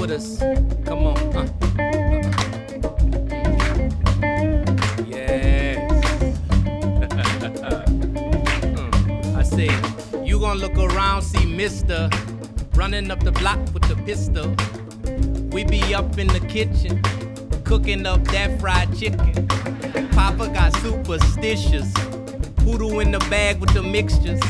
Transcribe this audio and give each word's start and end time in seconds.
With 0.00 0.10
us. 0.10 0.38
Come 0.84 1.06
on. 1.06 1.18
Uh. 1.36 1.48
Yes. 5.06 5.92
Mm. 8.74 9.36
I 9.36 9.42
said, 9.42 10.26
you 10.26 10.38
gonna 10.38 10.58
look 10.60 10.76
around, 10.76 11.22
see 11.22 11.46
Mister 11.46 12.08
running 12.74 13.10
up 13.10 13.20
the 13.24 13.32
block 13.32 13.58
with 13.74 13.82
the 13.88 13.96
pistol. 14.04 14.54
We 15.50 15.64
be 15.64 15.94
up 15.94 16.18
in 16.18 16.28
the 16.28 16.40
kitchen, 16.40 17.02
cooking 17.64 18.06
up 18.06 18.22
that 18.26 18.60
fried 18.60 18.96
chicken. 18.96 19.48
Papa 20.10 20.48
got 20.48 20.74
superstitious. 20.76 21.92
Hoodoo 22.60 23.00
in 23.00 23.10
the 23.10 23.18
bag 23.30 23.58
with 23.60 23.72
the 23.74 23.82
mixtures. 23.82 24.40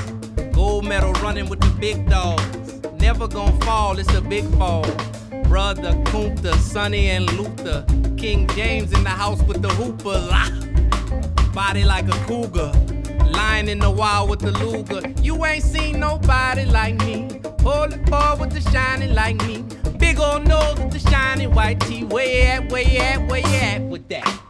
Gold 0.52 0.84
medal 0.84 1.12
running 1.14 1.48
with 1.48 1.60
the 1.60 1.70
big 1.80 2.08
dogs. 2.08 2.80
Never 3.00 3.28
gonna 3.28 3.58
fall, 3.64 3.98
it's 3.98 4.12
a 4.14 4.20
big 4.20 4.44
fall. 4.56 4.84
Brother 5.48 5.92
Kunta, 6.04 6.54
Sonny 6.56 7.08
and 7.08 7.24
Luther. 7.32 7.82
King 8.18 8.46
James 8.48 8.92
in 8.92 9.02
the 9.02 9.08
house 9.08 9.42
with 9.44 9.62
the 9.62 9.70
hooper. 9.70 10.20
Body 11.54 11.84
like 11.84 12.06
a 12.06 12.18
cougar. 12.26 12.70
Lying 13.24 13.68
in 13.68 13.78
the 13.78 13.90
wild 13.90 14.28
with 14.28 14.40
the 14.40 14.52
Luger. 14.52 15.08
You 15.22 15.42
ain't 15.46 15.64
seen 15.64 16.00
nobody 16.00 16.66
like 16.66 16.96
me. 16.96 17.40
Hold 17.62 18.04
boy 18.04 18.36
with 18.38 18.52
the 18.52 18.60
shiny 18.70 19.08
like 19.08 19.36
me. 19.46 19.64
Big 19.96 20.20
old 20.20 20.46
nose 20.46 20.78
with 20.78 20.92
the 20.92 21.10
shiny 21.10 21.46
white 21.46 21.80
teeth. 21.80 22.12
Where 22.12 22.26
you 22.26 22.42
at, 22.42 22.70
you 22.70 22.98
at, 22.98 23.30
you 23.30 23.56
at 23.56 23.82
with 23.82 24.06
that? 24.08 24.47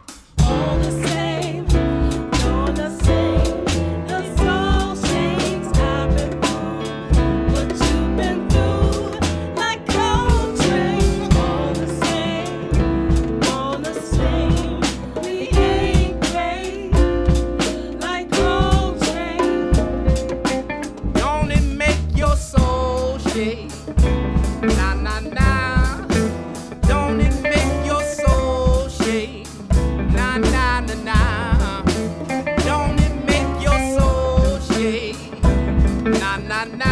Nah, 36.59 36.65
nah, 36.75 36.88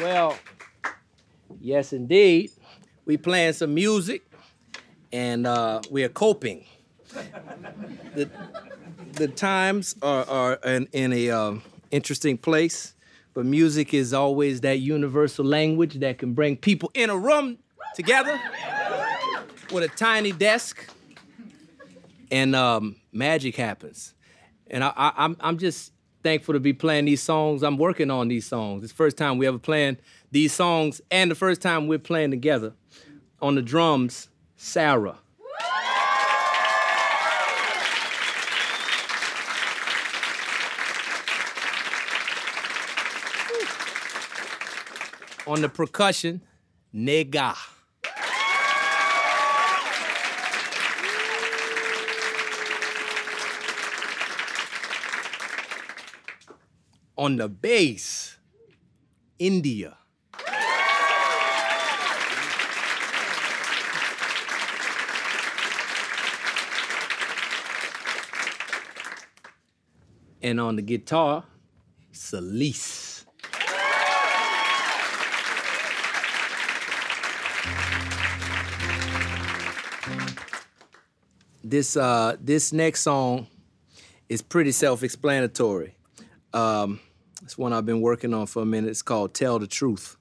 well, 0.00 0.36
yes, 1.60 1.92
indeed. 1.92 2.50
We 3.04 3.16
playing 3.16 3.52
some 3.52 3.74
music, 3.74 4.24
and 5.12 5.46
uh, 5.46 5.82
we 5.90 6.04
are 6.04 6.08
coping. 6.08 6.64
the, 8.14 8.30
the 9.12 9.28
times 9.28 9.94
are, 10.02 10.28
are 10.28 10.54
in, 10.64 10.88
in 10.92 11.12
a 11.12 11.30
um, 11.30 11.62
interesting 11.90 12.38
place, 12.38 12.94
but 13.34 13.44
music 13.44 13.92
is 13.92 14.14
always 14.14 14.62
that 14.62 14.80
universal 14.80 15.44
language 15.44 15.94
that 16.00 16.18
can 16.18 16.32
bring 16.32 16.56
people 16.56 16.90
in 16.94 17.10
a 17.10 17.16
room 17.16 17.58
together 17.94 18.40
with 19.72 19.84
a 19.84 19.88
tiny 19.88 20.32
desk, 20.32 20.88
and 22.30 22.56
um, 22.56 22.96
magic 23.12 23.56
happens. 23.56 24.14
And 24.68 24.82
I, 24.82 24.92
I, 24.96 25.12
I'm, 25.16 25.36
I'm 25.40 25.58
just 25.58 25.92
thankful 26.24 26.54
to 26.54 26.60
be 26.60 26.72
playing 26.72 27.04
these 27.04 27.22
songs. 27.22 27.62
I'm 27.62 27.76
working 27.76 28.10
on 28.10 28.28
these 28.28 28.46
songs. 28.46 28.82
It's 28.82 28.92
the 28.92 28.96
first 28.96 29.16
time 29.16 29.38
we 29.38 29.46
ever 29.46 29.58
playing 29.58 29.98
these 30.32 30.52
songs, 30.52 31.00
and 31.10 31.30
the 31.30 31.36
first 31.36 31.62
time 31.62 31.86
we're 31.86 31.98
playing 32.00 32.32
together. 32.32 32.72
On 33.40 33.54
the 33.54 33.62
drums, 33.62 34.30
Sarah. 34.56 35.18
On 45.46 45.60
the 45.60 45.68
percussion, 45.68 46.40
Nega. 46.94 47.54
On 57.24 57.36
the 57.36 57.48
bass, 57.48 58.36
India. 59.38 59.96
And 70.42 70.60
on 70.60 70.76
the 70.76 70.82
guitar, 70.82 71.44
Celise. 72.12 73.24
This 81.64 81.96
uh 81.96 82.36
this 82.38 82.74
next 82.74 83.00
song 83.00 83.46
is 84.28 84.42
pretty 84.42 84.72
self-explanatory. 84.72 85.96
Um, 86.52 87.00
one 87.58 87.72
I've 87.72 87.86
been 87.86 88.00
working 88.00 88.34
on 88.34 88.46
for 88.46 88.62
a 88.62 88.66
minute. 88.66 88.90
It's 88.90 89.02
called 89.02 89.34
"Tell 89.34 89.58
the 89.58 89.66
Truth." 89.66 90.16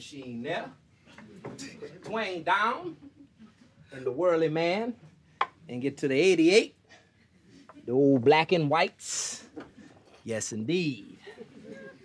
machine 0.00 0.42
there. 0.42 0.70
Twang 2.04 2.42
down 2.42 2.96
and 3.92 4.06
the 4.06 4.10
whirly 4.10 4.48
man 4.48 4.94
and 5.68 5.82
get 5.82 5.98
to 5.98 6.08
the 6.08 6.14
88. 6.14 6.74
The 7.84 7.92
old 7.92 8.24
black 8.24 8.52
and 8.52 8.70
whites. 8.70 9.44
Yes, 10.24 10.54
indeed. 10.54 11.18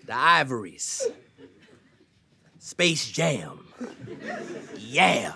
The 0.05 0.13
ivories. 0.13 1.07
Space 2.59 3.07
Jam. 3.07 3.65
Yeah. 4.77 5.35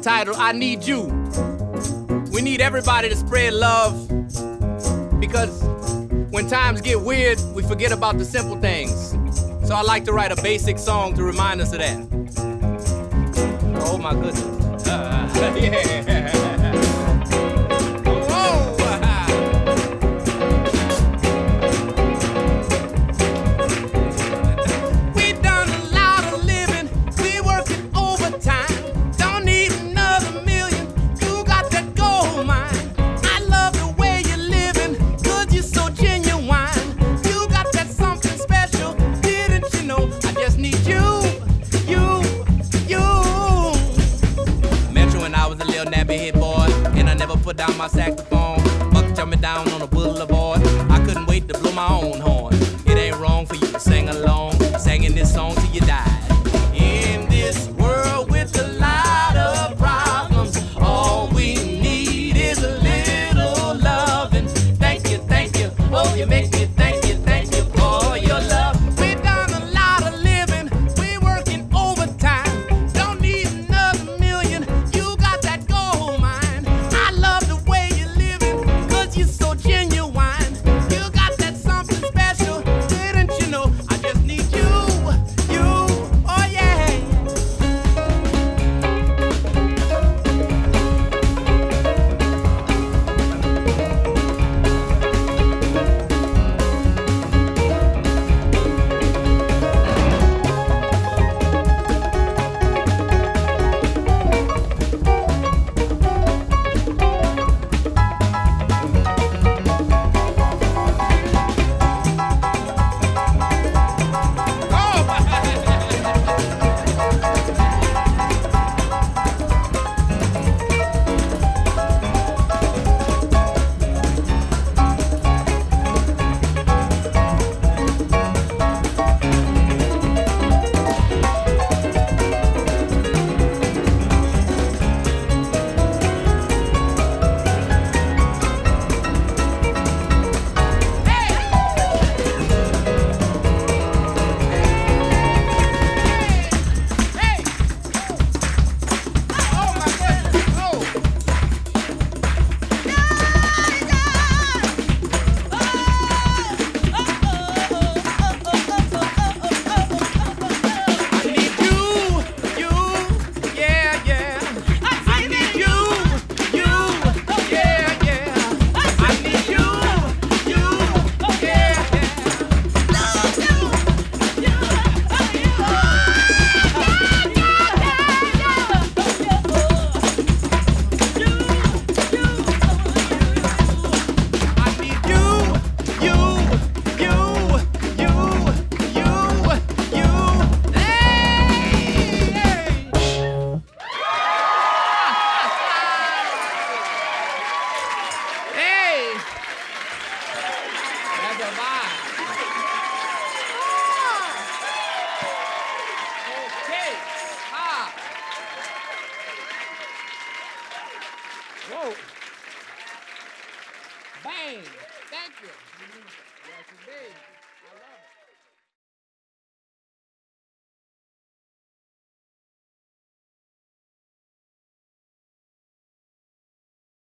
entitled 0.00 0.38
I 0.38 0.52
Need 0.52 0.86
You. 0.86 1.02
We 2.32 2.40
need 2.40 2.62
everybody 2.62 3.10
to 3.10 3.16
spread 3.16 3.52
love 3.52 4.08
because 5.20 5.62
when 6.30 6.48
times 6.48 6.80
get 6.80 6.98
weird, 6.98 7.38
we 7.54 7.62
forget 7.62 7.92
about 7.92 8.16
the 8.16 8.24
simple 8.24 8.56
things. 8.56 9.10
So 9.68 9.74
I 9.74 9.82
like 9.82 10.06
to 10.06 10.14
write 10.14 10.32
a 10.32 10.42
basic 10.42 10.78
song 10.78 11.14
to 11.16 11.22
remind 11.22 11.60
us 11.60 11.74
of 11.74 11.80
that. 11.80 11.98
Oh 13.84 13.98
my 13.98 14.14
goodness. 14.14 14.88
Uh, 14.88 15.58
yeah. 15.60 16.49
down 47.60 47.76
my 47.76 47.88
saxophone. 47.88 48.56
Buck 48.90 49.14
jumping 49.14 49.42
down 49.42 49.68
on 49.72 49.80
the 49.80 49.86
boulevard. 49.86 50.29